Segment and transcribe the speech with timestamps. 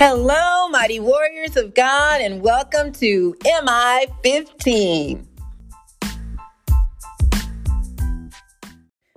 [0.00, 5.26] Hello, mighty warriors of God, and welcome to MI 15.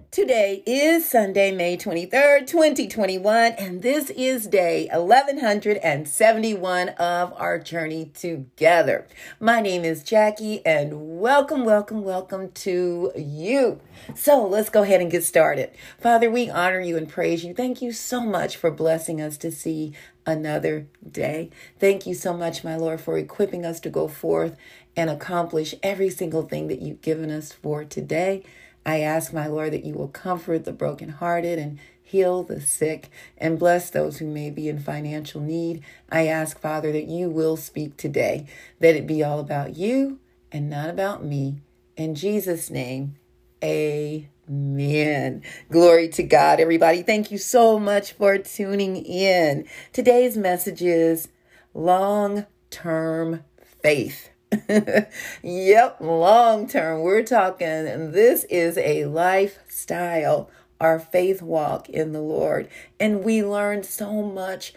[0.10, 9.08] Today is Sunday, May 23rd, 2021, and this is day 1171 of our journey together.
[9.40, 13.80] My name is Jackie, and welcome, welcome, welcome to you.
[14.14, 15.72] So let's go ahead and get started.
[15.98, 17.54] Father, we honor you and praise you.
[17.54, 19.94] Thank you so much for blessing us to see
[20.26, 21.50] another day.
[21.80, 24.56] Thank you so much, my Lord, for equipping us to go forth
[24.96, 28.44] and accomplish every single thing that you've given us for today.
[28.86, 33.60] I ask, my Lord, that you will comfort the brokenhearted and heal the sick and
[33.60, 35.84] bless those who may be in financial need.
[36.12, 38.48] I ask, Father, that you will speak today,
[38.80, 40.20] that it be all about you
[40.52, 41.62] and not about me.
[41.96, 43.16] In Jesus' name,
[43.64, 44.28] amen.
[44.52, 47.04] Glory to God, everybody.
[47.04, 49.66] Thank you so much for tuning in.
[49.94, 51.30] Today's message is
[51.74, 53.46] long term
[53.82, 54.30] faith.
[55.42, 57.00] yep, long term.
[57.00, 60.50] We're talking, and this is a lifestyle,
[60.82, 62.68] our faith walk in the Lord.
[63.00, 64.74] And we learn so much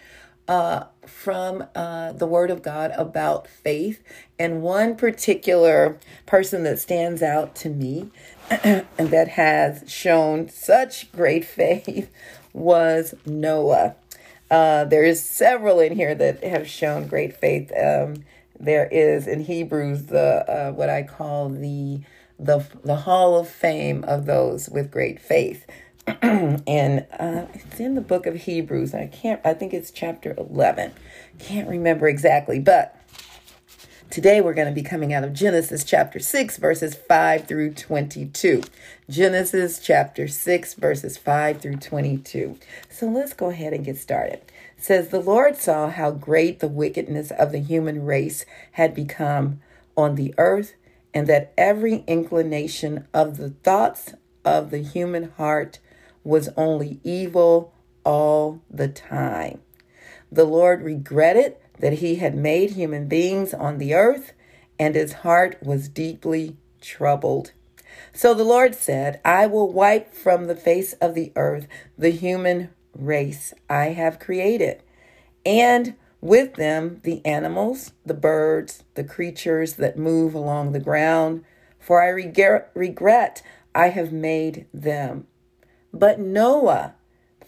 [0.47, 4.03] uh, from uh, the Word of God about faith.
[4.39, 8.11] And one particular person that stands out to me
[8.51, 12.11] and that has shown such great faith
[12.53, 13.97] was Noah.
[14.51, 17.73] Uh, there is several in here that have shown great faith.
[17.77, 18.25] Um,
[18.59, 22.01] there is in Hebrews the uh, what I call the
[22.39, 25.67] the the Hall of Fame of those with great faith.
[26.23, 28.95] and uh, it's in the book of Hebrews.
[28.95, 29.41] I can't.
[29.45, 30.93] I think it's chapter eleven.
[31.39, 32.97] Can't remember exactly, but
[34.11, 38.63] today we're going to be coming out of Genesis chapter six, verses five through twenty-two.
[39.09, 42.59] Genesis chapter six, verses five through twenty-two.
[42.91, 44.41] So let's go ahead and get started
[44.85, 49.61] says the Lord saw how great the wickedness of the human race had become
[49.97, 50.75] on the earth,
[51.15, 54.13] and that every inclination of the thoughts
[54.45, 55.79] of the human heart
[56.25, 57.73] was only evil
[58.05, 59.61] all the time.
[60.33, 64.33] The Lord regretted that he had made human beings on the earth,
[64.79, 67.53] and his heart was deeply troubled.
[68.13, 72.71] So the Lord said, I will wipe from the face of the earth the human
[72.97, 74.83] race I have created,
[75.45, 81.45] and with them the animals, the birds, the creatures that move along the ground,
[81.79, 83.43] for I regret
[83.75, 85.27] I have made them.
[85.95, 86.97] But Noah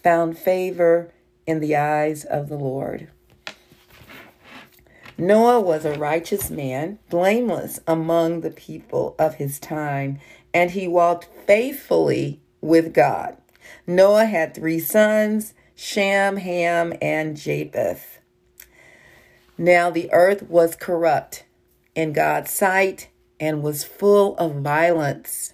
[0.01, 1.11] found favor
[1.45, 3.09] in the eyes of the Lord.
[5.17, 10.19] Noah was a righteous man, blameless among the people of his time,
[10.53, 13.35] and he walked faithfully with God.
[13.85, 18.19] Noah had three sons Shem, Ham, and Japheth.
[19.57, 21.43] Now the earth was corrupt
[21.95, 23.09] in God's sight
[23.41, 25.53] and was full of violence.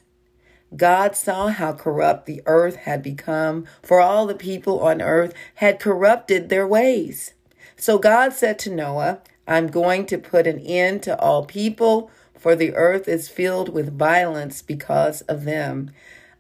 [0.76, 5.80] God saw how corrupt the earth had become, for all the people on earth had
[5.80, 7.34] corrupted their ways.
[7.76, 12.56] So God said to Noah, I'm going to put an end to all people, for
[12.56, 15.92] the earth is filled with violence because of them.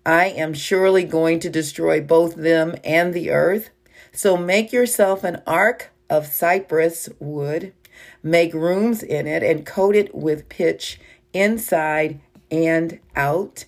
[0.05, 3.69] I am surely going to destroy both them and the earth.
[4.11, 7.73] So make yourself an ark of cypress wood,
[8.21, 10.99] make rooms in it, and coat it with pitch
[11.33, 12.19] inside
[12.51, 13.65] and out.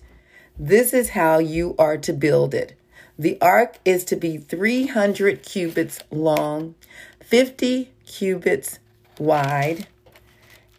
[0.58, 2.74] This is how you are to build it.
[3.18, 6.74] The ark is to be 300 cubits long,
[7.20, 8.78] 50 cubits
[9.18, 9.86] wide,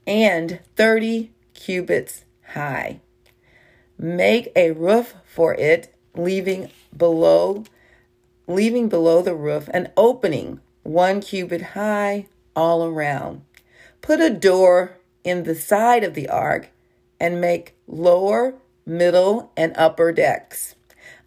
[0.05, 2.23] and 30 cubits
[2.53, 2.99] high.
[3.97, 7.63] Make a roof for it, leaving below
[8.47, 13.41] leaving below the roof an opening one cubit high all around.
[14.01, 16.69] Put a door in the side of the ark
[17.19, 18.55] and make lower,
[18.87, 20.75] middle, and upper decks.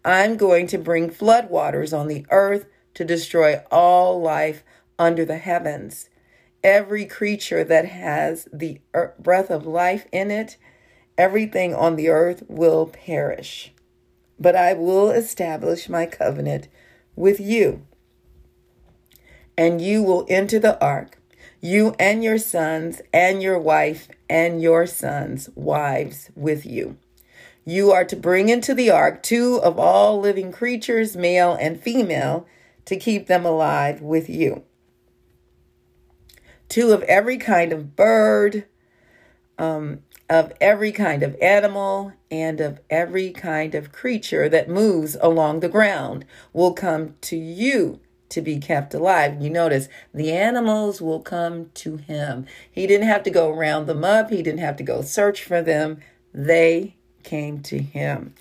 [0.03, 2.65] I'm going to bring floodwaters on the earth
[2.95, 4.63] to destroy all life
[4.97, 6.09] under the heavens.
[6.63, 8.81] Every creature that has the
[9.19, 10.57] breath of life in it
[11.21, 13.71] everything on the earth will perish.
[14.39, 16.67] But I will establish my covenant
[17.15, 17.85] with you,
[19.55, 21.19] and you will enter the ark,
[21.59, 26.97] you and your sons, and your wife, and your sons' wives with you.
[27.63, 32.47] You are to bring into the ark two of all living creatures, male and female,
[32.85, 34.63] to keep them alive with you.
[36.69, 38.65] Two of every kind of bird,
[39.57, 39.99] um,
[40.29, 45.69] of every kind of animal and of every kind of creature that moves along the
[45.69, 47.99] ground will come to you
[48.29, 49.41] to be kept alive.
[49.41, 52.45] You notice the animals will come to him.
[52.71, 55.61] He didn't have to go round them up, he didn't have to go search for
[55.61, 55.99] them.
[56.33, 58.33] They came to him.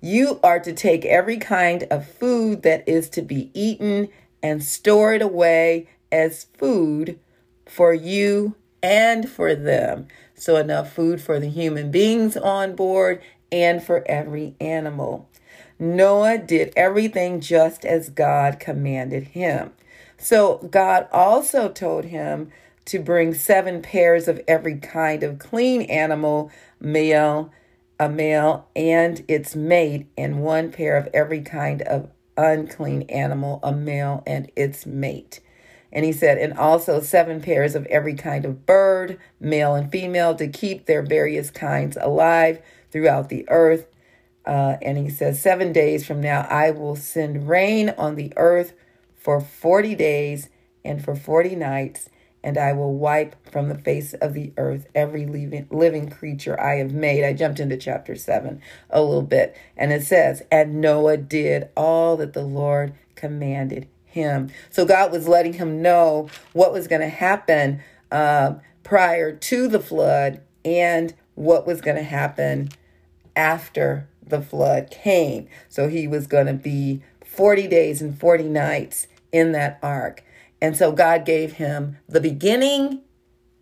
[0.00, 4.08] You are to take every kind of food that is to be eaten
[4.42, 7.18] and store it away as food
[7.66, 10.08] for you and for them.
[10.34, 15.28] So, enough food for the human beings on board and for every animal.
[15.78, 19.72] Noah did everything just as God commanded him.
[20.18, 22.50] So, God also told him
[22.84, 27.50] to bring seven pairs of every kind of clean animal, male,
[27.98, 33.72] a male, and its mate, and one pair of every kind of unclean animal, a
[33.72, 35.40] male, and its mate.
[35.92, 40.34] And he said, and also seven pairs of every kind of bird, male and female,
[40.34, 42.60] to keep their various kinds alive
[42.90, 43.86] throughout the earth.
[44.44, 48.74] Uh, and he says, Seven days from now, I will send rain on the earth
[49.14, 50.48] for 40 days
[50.84, 52.10] and for 40 nights,
[52.44, 56.92] and I will wipe from the face of the earth every living, creature I have
[56.92, 57.24] made.
[57.24, 58.60] I jumped into chapter 7
[58.90, 64.50] a little bit, and it says, And Noah did all that the Lord commanded him.
[64.68, 67.82] So God was letting him know what was going to happen
[68.12, 72.68] uh, prior to the flood and what was going to happen
[73.34, 75.48] after the flood came.
[75.70, 80.22] So he was going to be 40 days and 40 nights in that ark.
[80.60, 83.02] And so God gave him the beginning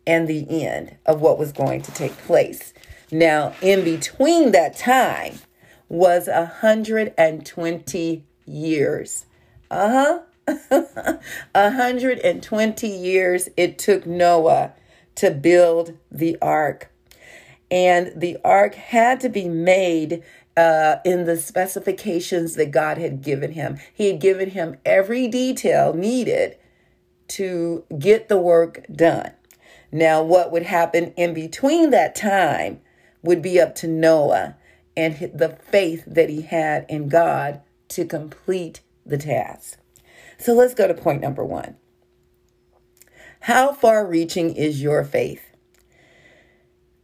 [0.06, 2.72] and the end of what was going to take place.
[3.10, 5.38] Now, in between that time
[5.88, 9.26] was 120 years.
[9.74, 10.20] Uh
[10.68, 11.16] huh.
[11.54, 14.74] 120 years it took Noah
[15.14, 16.90] to build the ark.
[17.70, 20.22] And the ark had to be made
[20.54, 23.78] uh, in the specifications that God had given him.
[23.94, 26.58] He had given him every detail needed
[27.28, 29.32] to get the work done.
[29.90, 32.80] Now, what would happen in between that time
[33.22, 34.56] would be up to Noah
[34.96, 39.78] and the faith that he had in God to complete the task.
[40.38, 41.76] So let's go to point number one.
[43.40, 45.42] How far reaching is your faith?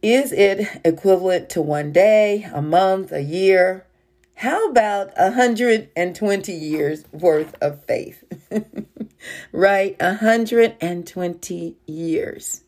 [0.01, 3.85] Is it equivalent to one day, a month, a year?
[4.35, 8.23] How about 120 years worth of faith?
[9.51, 9.95] right?
[9.99, 12.63] 120 years.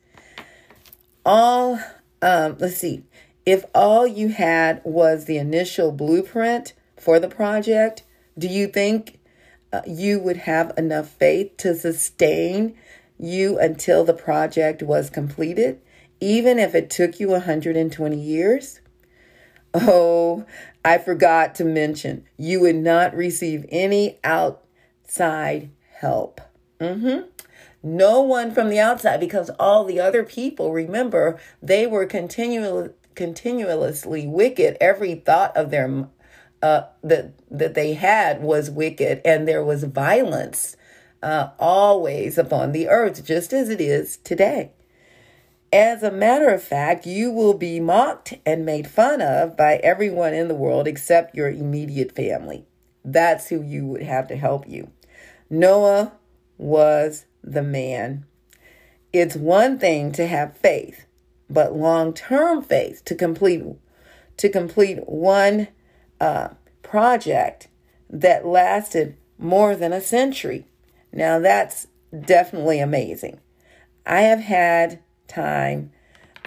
[1.26, 1.80] All,
[2.22, 3.04] um, let's see,
[3.46, 8.04] if all you had was the initial blueprint for the project,
[8.38, 9.20] do you think
[9.74, 12.76] uh, you would have enough faith to sustain
[13.20, 15.80] you until the project was completed?
[16.22, 18.80] even if it took you 120 years?
[19.74, 20.46] Oh,
[20.86, 25.72] I forgot to mention, you would not receive any outside
[26.02, 26.42] help.
[26.80, 27.28] Mm-hmm.
[27.84, 34.28] No one from the outside, because all the other people, remember, they were continually, continuously
[34.28, 34.78] wicked.
[34.80, 36.08] Every thought of their
[36.62, 40.76] uh, that that they had was wicked, and there was violence
[41.24, 44.72] uh, always upon the earth, just as it is today.
[45.74, 50.34] As a matter of fact, you will be mocked and made fun of by everyone
[50.34, 52.66] in the world except your immediate family.
[53.06, 54.92] That's who you would have to help you.
[55.52, 56.14] Noah
[56.58, 58.26] was the man.
[59.12, 61.06] It's one thing to have faith,
[61.50, 63.62] but long-term faith to complete
[64.38, 65.68] to complete one
[66.22, 66.48] uh,
[66.82, 67.68] project
[68.10, 70.66] that lasted more than a century.
[71.12, 71.88] Now that's
[72.26, 73.42] definitely amazing.
[74.06, 75.92] I have had time.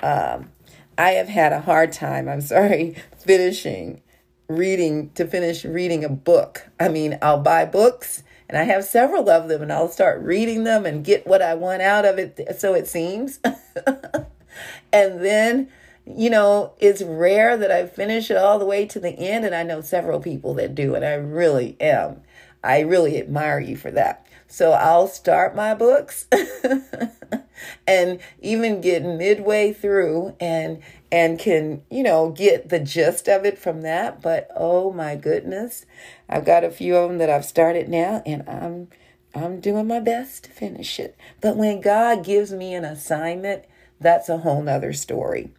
[0.03, 0.51] Um,
[0.97, 4.01] I have had a hard time, I'm sorry, finishing
[4.49, 6.69] reading to finish reading a book.
[6.81, 8.23] I mean, I'll buy books
[8.55, 11.55] and I have several of them and I'll start reading them and get what I
[11.55, 13.41] want out of it, so it seems.
[14.93, 15.69] and then,
[16.07, 19.57] you know, it's rare that I finish it all the way to the end, and
[19.57, 22.21] I know several people that do, and I really am.
[22.63, 24.25] I really admire you for that.
[24.47, 26.29] So I'll start my books
[27.87, 30.83] and even get midway through and
[31.13, 35.87] and can, you know, get the gist of it from that, but oh my goodness,
[36.29, 38.89] I've got a few of them that I've started now and I'm
[39.35, 41.17] I'm doing my best to finish it.
[41.41, 43.65] But when God gives me an assignment,
[44.01, 45.51] that's a whole nother story.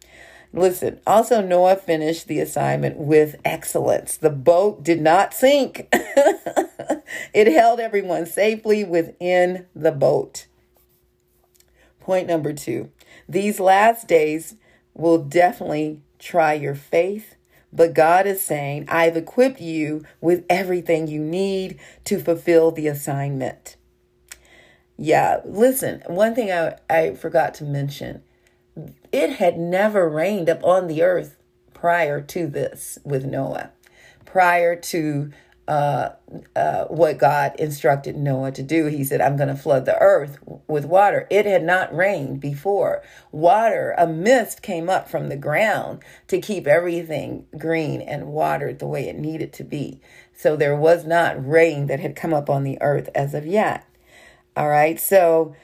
[0.52, 4.16] Listen, also Noah finished the assignment with excellence.
[4.16, 5.88] The boat did not sink.
[5.92, 10.46] it held everyone safely within the boat.
[12.06, 12.92] Point number two
[13.28, 14.54] these last days
[14.94, 17.34] will definitely try your faith,
[17.72, 23.74] but God is saying, I've equipped you with everything you need to fulfill the assignment.
[24.96, 28.22] Yeah, listen, one thing I, I forgot to mention
[29.10, 31.36] it had never rained up on the earth
[31.74, 33.72] prior to this with Noah,
[34.24, 35.32] prior to
[35.68, 36.10] uh,
[36.54, 38.86] uh, what God instructed Noah to do.
[38.86, 41.26] He said, I'm going to flood the earth with water.
[41.30, 43.02] It had not rained before.
[43.32, 48.86] Water, a mist came up from the ground to keep everything green and watered the
[48.86, 50.00] way it needed to be.
[50.34, 53.88] So there was not rain that had come up on the earth as of yet.
[54.56, 55.00] All right.
[55.00, 55.54] So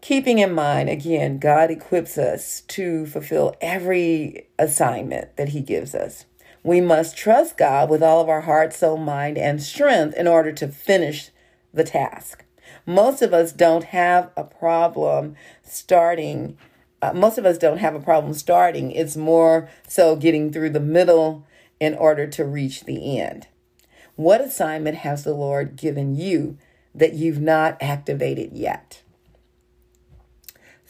[0.00, 6.24] keeping in mind, again, God equips us to fulfill every assignment that He gives us.
[6.66, 10.50] We must trust God with all of our heart, soul, mind, and strength in order
[10.50, 11.30] to finish
[11.72, 12.44] the task.
[12.84, 16.58] Most of us don't have a problem starting.
[17.00, 18.90] Uh, most of us don't have a problem starting.
[18.90, 21.46] It's more so getting through the middle
[21.78, 23.46] in order to reach the end.
[24.16, 26.58] What assignment has the Lord given you
[26.92, 29.04] that you've not activated yet?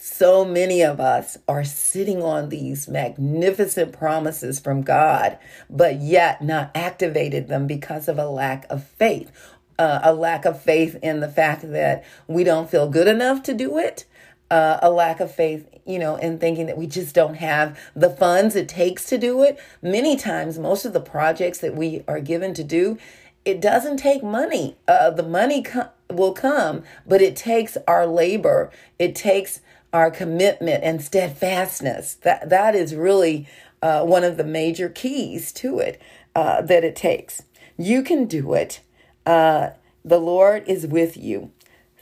[0.09, 5.37] So many of us are sitting on these magnificent promises from God,
[5.69, 9.33] but yet not activated them because of a lack of faith.
[9.81, 13.53] Uh, a lack of faith in the fact that we don't feel good enough to
[13.53, 14.05] do it.
[14.49, 18.09] Uh, a lack of faith, you know, in thinking that we just don't have the
[18.09, 19.59] funds it takes to do it.
[19.83, 22.97] Many times, most of the projects that we are given to do,
[23.45, 24.77] it doesn't take money.
[24.87, 28.71] Uh, the money co- will come, but it takes our labor.
[29.01, 29.61] It takes
[29.97, 32.15] our commitment and steadfastness.
[32.17, 33.49] That that is really
[33.81, 36.01] uh, one of the major keys to it
[36.35, 37.43] uh, that it takes.
[37.79, 38.81] You can do it.
[39.25, 39.71] Uh,
[40.05, 41.51] the Lord is with you.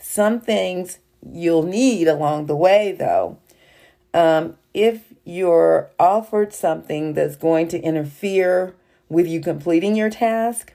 [0.01, 3.39] Some things you'll need along the way, though.
[4.13, 8.75] Um, if you're offered something that's going to interfere
[9.09, 10.73] with you completing your task,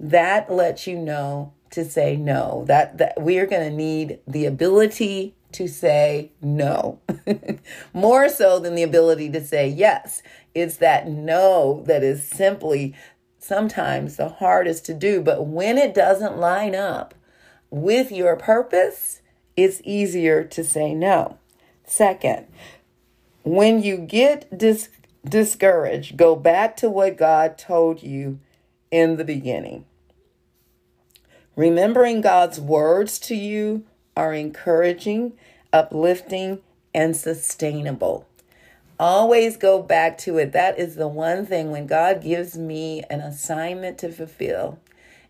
[0.00, 2.64] that lets you know to say no.
[2.66, 7.00] That that we are going to need the ability to say no,
[7.92, 10.22] more so than the ability to say yes.
[10.54, 12.94] It's that no that is simply
[13.38, 15.20] sometimes the hardest to do.
[15.20, 17.14] But when it doesn't line up
[17.70, 19.20] with your purpose,
[19.56, 21.38] it's easier to say no.
[21.84, 22.46] Second,
[23.42, 24.88] when you get dis-
[25.24, 28.38] discouraged, go back to what God told you
[28.90, 29.84] in the beginning.
[31.56, 33.84] Remembering God's words to you
[34.16, 35.32] are encouraging,
[35.72, 36.60] uplifting,
[36.94, 38.26] and sustainable.
[38.98, 40.52] Always go back to it.
[40.52, 44.78] That is the one thing when God gives me an assignment to fulfill.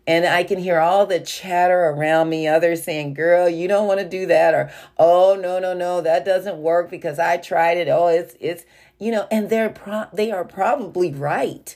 [0.05, 4.01] And I can hear all the chatter around me, others saying, Girl, you don't want
[4.01, 7.87] to do that, or oh no, no, no, that doesn't work because I tried it.
[7.87, 8.65] Oh, it's it's
[8.99, 11.75] you know, and they're pro- they are probably right.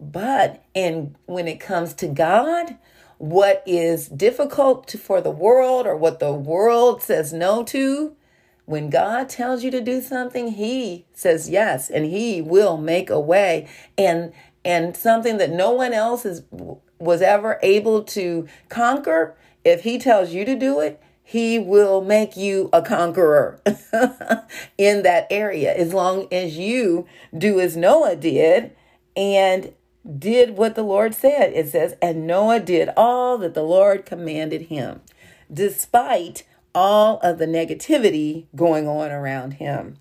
[0.00, 2.76] But and when it comes to God,
[3.18, 8.14] what is difficult for the world or what the world says no to,
[8.66, 13.20] when God tells you to do something, he says yes and he will make a
[13.20, 13.68] way.
[13.96, 14.32] And
[14.64, 16.42] and something that no one else is
[16.98, 22.36] was ever able to conquer, if he tells you to do it, he will make
[22.36, 23.60] you a conqueror
[24.78, 27.06] in that area as long as you
[27.36, 28.72] do as Noah did
[29.16, 29.72] and
[30.18, 31.52] did what the Lord said.
[31.52, 35.00] It says, and Noah did all that the Lord commanded him,
[35.52, 36.44] despite
[36.74, 39.96] all of the negativity going on around him.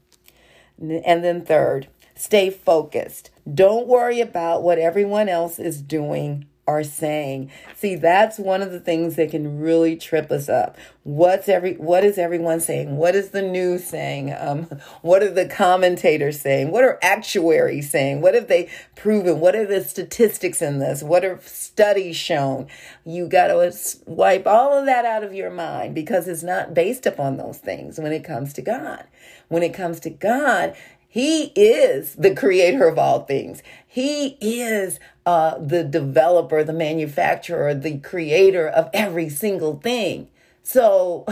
[0.80, 3.30] And then, third, stay focused.
[3.52, 7.52] Don't worry about what everyone else is doing are saying.
[7.76, 10.78] See, that's one of the things that can really trip us up.
[11.04, 12.98] What's every what is everyone saying?
[12.98, 14.34] What is the news saying?
[14.38, 14.64] Um,
[15.02, 16.72] what are the commentators saying?
[16.72, 18.22] What are actuaries saying?
[18.22, 19.40] What have they proven?
[19.40, 21.04] What are the statistics in this?
[21.04, 22.68] What are studies shown?
[23.06, 23.72] You got to
[24.08, 28.00] wipe all of that out of your mind because it's not based upon those things
[28.00, 29.06] when it comes to God.
[29.48, 30.76] When it comes to God,
[31.16, 33.64] he is the creator of all things.
[33.88, 40.28] He is uh, the developer, the manufacturer, the creator of every single thing.
[40.62, 41.26] So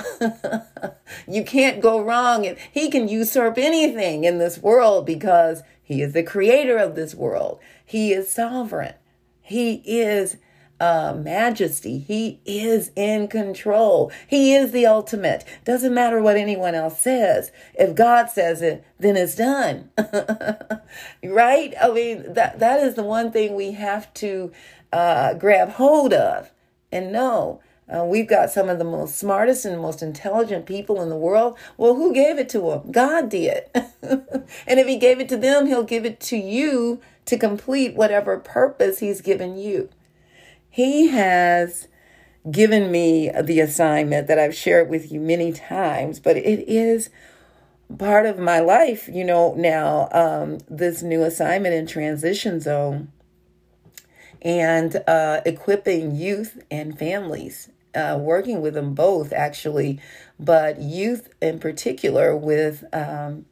[1.28, 2.56] you can't go wrong.
[2.72, 7.60] He can usurp anything in this world because he is the creator of this world.
[7.86, 8.96] He is sovereign.
[9.42, 10.38] He is
[10.84, 11.98] uh, majesty.
[11.98, 14.12] He is in control.
[14.28, 15.46] He is the ultimate.
[15.64, 17.54] Doesn't matter what anyone else says.
[17.76, 19.92] If God says it, then it's done.
[21.24, 21.74] right?
[21.82, 24.52] I mean, that, that is the one thing we have to
[24.92, 26.52] uh, grab hold of
[26.92, 27.62] and know.
[27.88, 31.58] Uh, we've got some of the most smartest and most intelligent people in the world.
[31.78, 32.92] Well, who gave it to them?
[32.92, 33.70] God did.
[33.74, 38.38] and if He gave it to them, He'll give it to you to complete whatever
[38.38, 39.88] purpose He's given you.
[40.74, 41.88] He has
[42.50, 47.12] given me the assignment that I've shared with you many times, but it is
[48.00, 53.12] part of my life, you know, now, um, this new assignment in Transition Zone
[54.42, 60.00] and uh, equipping youth and families, uh, working with them both actually,
[60.40, 63.46] but youth in particular with um,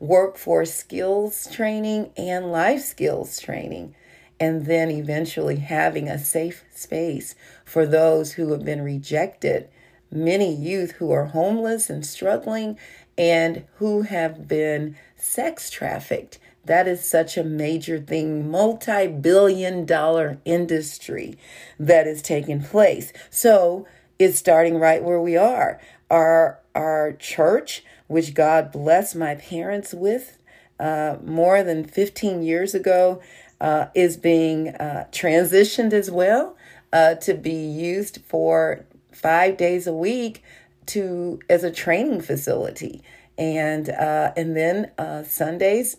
[0.00, 3.94] workforce skills training and life skills training.
[4.42, 9.68] And then eventually having a safe space for those who have been rejected.
[10.10, 12.76] Many youth who are homeless and struggling
[13.16, 16.40] and who have been sex trafficked.
[16.64, 21.38] That is such a major thing, multi billion dollar industry
[21.78, 23.12] that is taking place.
[23.30, 23.86] So
[24.18, 25.80] it's starting right where we are.
[26.10, 30.38] Our, our church, which God blessed my parents with
[30.82, 33.20] uh, more than 15 years ago,
[33.62, 36.56] uh, is being uh, transitioned as well
[36.92, 40.42] uh, to be used for five days a week
[40.84, 43.00] to as a training facility,
[43.38, 45.96] and uh, and then uh, Sundays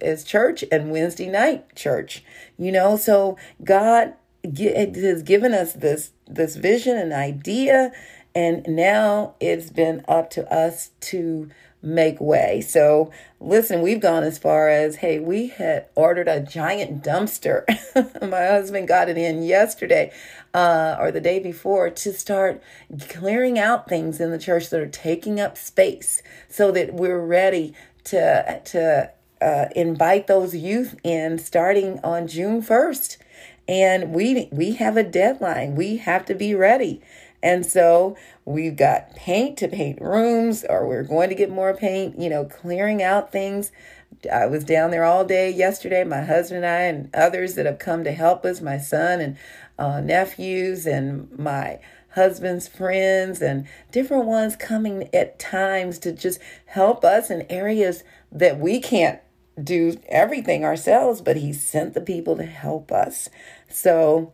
[0.00, 2.22] is church and Wednesday night church.
[2.58, 4.12] You know, so God
[4.44, 7.92] has given us this this vision and idea,
[8.34, 11.48] and now it's been up to us to
[11.82, 12.60] make way.
[12.60, 17.64] So, listen, we've gone as far as hey, we had ordered a giant dumpster.
[18.28, 20.12] My husband got it in yesterday
[20.54, 22.62] uh, or the day before to start
[23.08, 27.74] clearing out things in the church that are taking up space so that we're ready
[28.04, 33.18] to, to uh, invite those youth in starting on June 1st.
[33.68, 35.74] And we we have a deadline.
[35.74, 37.02] We have to be ready.
[37.42, 42.18] And so we've got paint to paint rooms, or we're going to get more paint,
[42.18, 43.70] you know, clearing out things.
[44.32, 47.78] I was down there all day yesterday, my husband and I, and others that have
[47.78, 49.36] come to help us, my son and
[49.78, 51.78] uh, nephews, and my
[52.12, 58.58] husband's friends, and different ones coming at times to just help us in areas that
[58.58, 59.20] we can't
[59.62, 63.28] do everything ourselves, but He sent the people to help us.
[63.68, 64.32] So,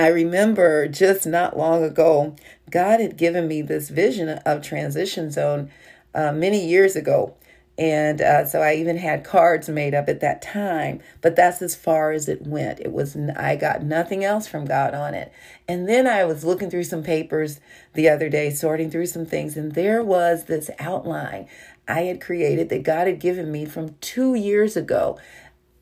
[0.00, 2.34] I remember just not long ago,
[2.70, 5.70] God had given me this vision of transition zone
[6.14, 7.34] uh, many years ago.
[7.76, 11.74] And uh, so I even had cards made up at that time, but that's as
[11.74, 12.80] far as it went.
[12.80, 15.32] It was, I got nothing else from God on it.
[15.68, 17.60] And then I was looking through some papers
[17.92, 21.46] the other day, sorting through some things, and there was this outline
[21.86, 25.18] I had created that God had given me from two years ago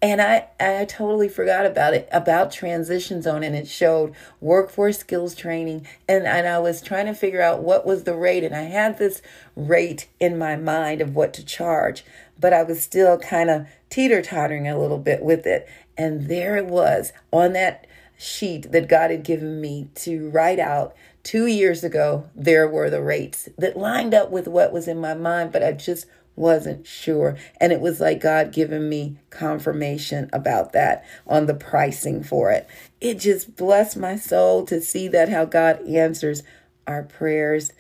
[0.01, 5.35] and I, I totally forgot about it about transition zone and it showed workforce skills
[5.35, 5.87] training.
[6.09, 8.99] And, and i was trying to figure out what was the rate and i had
[8.99, 9.23] this
[9.57, 12.05] rate in my mind of what to charge
[12.39, 15.69] but i was still kind of teeter-tottering a little bit with it.
[15.97, 20.95] And there it was on that sheet that god had given me to write out
[21.23, 25.15] two years ago there were the rates that lined up with what was in my
[25.15, 26.07] mind but i just
[26.39, 27.37] wasn't sure.
[27.61, 32.67] And it was like God giving me confirmation about that on the pricing for it.
[33.01, 36.43] It just blessed my soul to see that how God answers
[36.87, 37.73] our prayers.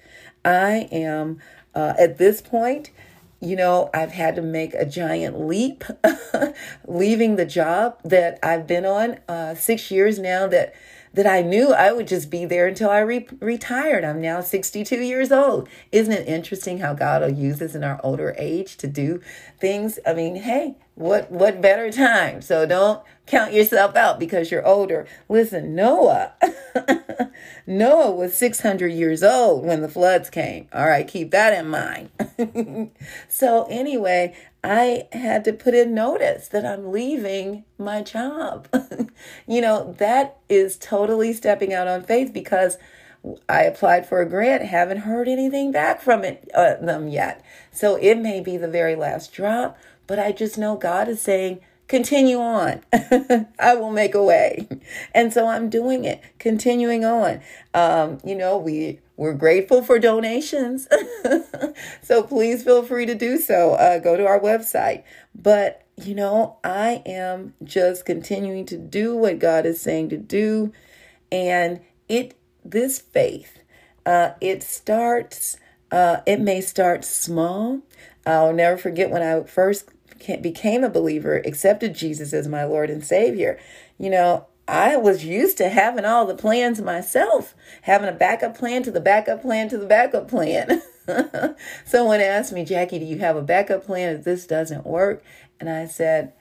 [0.44, 1.40] I am
[1.74, 2.90] uh, at this point,
[3.40, 5.84] you know, I've had to make a giant leap
[6.86, 10.74] leaving the job that I've been on uh, six years now that
[11.14, 14.04] that I knew I would just be there until I re- retired.
[14.04, 15.68] I'm now 62 years old.
[15.92, 19.20] Isn't it interesting how God will use us in our older age to do
[19.58, 19.98] things?
[20.06, 22.42] I mean, hey, what what better time?
[22.42, 25.06] So don't count yourself out because you're older.
[25.28, 26.32] Listen, Noah.
[27.66, 30.68] Noah was 600 years old when the floods came.
[30.72, 32.10] All right, keep that in mind.
[33.28, 38.68] so anyway, I had to put in notice that I'm leaving my job.
[39.46, 42.78] you know, that is totally stepping out on faith because
[43.48, 47.44] I applied for a grant, haven't heard anything back from it uh, them yet.
[47.72, 51.60] So it may be the very last drop, but I just know God is saying,
[51.88, 52.82] continue on.
[53.58, 54.68] I will make a way.
[55.12, 57.40] And so I'm doing it, continuing on.
[57.74, 60.86] Um, you know, we we're grateful for donations.
[62.02, 63.72] so please feel free to do so.
[63.72, 65.02] Uh, go to our website.
[65.34, 70.72] But, you know, I am just continuing to do what God is saying to do.
[71.30, 73.60] And it, this faith,
[74.06, 75.56] uh, it starts,
[75.90, 77.80] uh, it may start small.
[78.26, 83.04] I'll never forget when I first became a believer, accepted Jesus as my Lord and
[83.04, 83.58] Savior.
[83.98, 88.82] You know, I was used to having all the plans myself, having a backup plan
[88.82, 90.82] to the backup plan to the backup plan.
[91.84, 95.22] Someone asked me, Jackie, do you have a backup plan if this doesn't work?
[95.60, 96.32] And I said,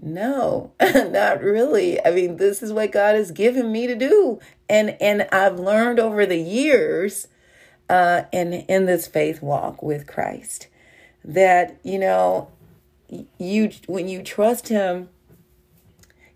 [0.00, 2.04] No, not really.
[2.04, 4.40] I mean, this is what God has given me to do.
[4.68, 7.28] And and I've learned over the years
[7.88, 10.68] uh in in this faith walk with Christ
[11.24, 12.48] that, you know,
[13.38, 15.08] you when you trust him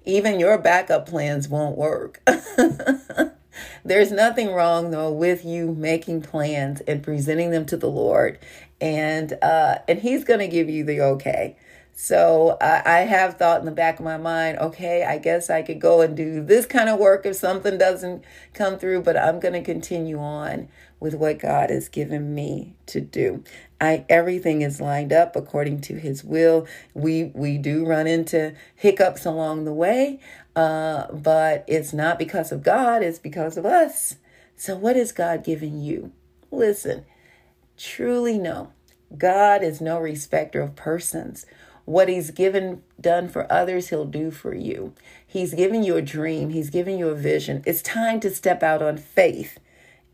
[0.05, 2.21] even your backup plans won't work.
[3.85, 8.39] There's nothing wrong though with you making plans and presenting them to the Lord,
[8.81, 11.57] and uh, and He's going to give you the okay.
[12.03, 15.81] So I have thought in the back of my mind, okay, I guess I could
[15.81, 19.55] go and do this kind of work if something doesn't come through, but I'm going
[19.55, 20.67] to continue on
[20.99, 23.45] with what God has given me to do.
[23.81, 26.67] I everything is lined up according to His will.
[26.93, 30.19] We we do run into hiccups along the way,
[30.57, 34.17] uh, but it's not because of God; it's because of us.
[34.57, 36.11] So, what is God giving you?
[36.51, 37.05] Listen,
[37.77, 38.73] truly know
[39.17, 41.47] God is no respecter of persons.
[41.85, 44.95] What he's given done for others, he'll do for you.
[45.27, 47.63] He's given you a dream, he's given you a vision.
[47.67, 49.59] It's time to step out on faith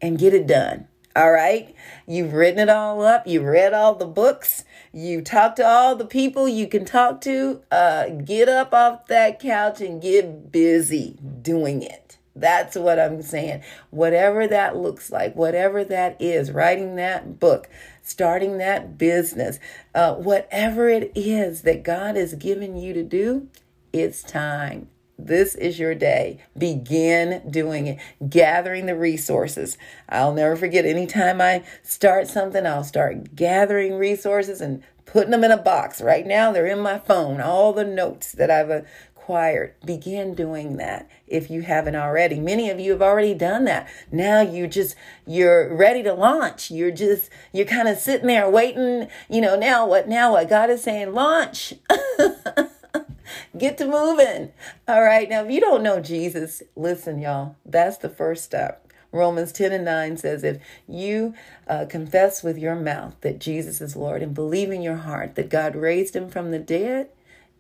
[0.01, 0.89] and get it done.
[1.17, 1.75] All right.
[2.07, 3.27] You've written it all up.
[3.27, 4.65] You read all the books.
[4.93, 7.61] You talked to all the people you can talk to.
[7.73, 12.19] Uh, get up off that couch and get busy doing it.
[12.37, 13.63] That's what I'm saying.
[13.91, 17.69] Whatever that looks like, whatever that is, writing that book,
[18.09, 19.59] starting that business,
[19.95, 23.49] uh, whatever it is that God has given you to do,
[23.93, 24.89] it's time.
[25.19, 26.39] This is your day.
[26.57, 29.77] Begin doing it, gathering the resources.
[30.09, 35.51] I'll never forget anytime I start something, I'll start gathering resources and putting them in
[35.51, 36.01] a box.
[36.01, 38.87] Right now, they're in my phone, all the notes that I've
[39.29, 39.75] acquired.
[39.85, 42.41] Begin doing that if you haven't already.
[42.41, 43.87] Many of you have already done that.
[44.11, 46.71] Now you just, you're ready to launch.
[46.71, 50.49] You're just, you're kind of sitting there waiting, you know, now what, now what?
[50.49, 51.75] God is saying, launch.
[53.59, 54.53] Get to moving.
[54.87, 55.29] All right.
[55.29, 57.57] Now, if you don't know Jesus, listen, y'all.
[57.67, 58.91] That's the first step.
[59.13, 61.35] Romans 10 and 9 says, If you
[61.67, 65.51] uh, confess with your mouth that Jesus is Lord and believe in your heart that
[65.51, 67.11] God raised him from the dead,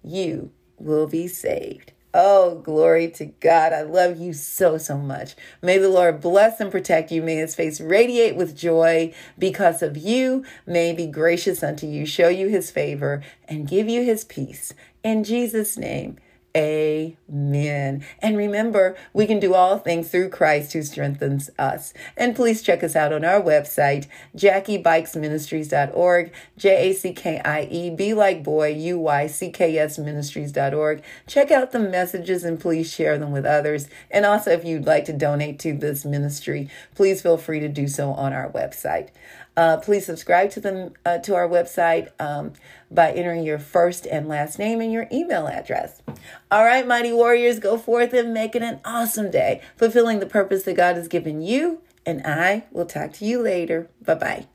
[0.02, 1.92] you will be saved.
[2.14, 3.72] Oh, glory to God.
[3.72, 5.36] I love you so, so much.
[5.60, 7.22] May the Lord bless and protect you.
[7.22, 10.44] May his face radiate with joy because of you.
[10.66, 14.72] May be gracious unto you, show you his favor, and give you his peace.
[15.04, 16.16] In Jesus' name.
[16.58, 18.04] Amen.
[18.20, 21.94] And remember, we can do all things through Christ who strengthens us.
[22.16, 27.90] And please check us out on our website, jackiebuycksministries.org, J A C K I E,
[27.90, 31.04] B like boy, U Y C K S ministries.org.
[31.28, 33.88] Check out the messages and please share them with others.
[34.10, 37.86] And also, if you'd like to donate to this ministry, please feel free to do
[37.86, 39.10] so on our website.
[39.58, 42.52] Uh, please subscribe to them uh, to our website um,
[42.92, 46.00] by entering your first and last name and your email address.
[46.48, 50.62] All right, mighty warriors, go forth and make it an awesome day, fulfilling the purpose
[50.62, 51.82] that God has given you.
[52.06, 53.90] And I will talk to you later.
[54.00, 54.46] Bye bye.